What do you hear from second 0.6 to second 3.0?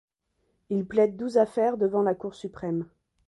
Il plaide douze affaires devant la Cour suprême.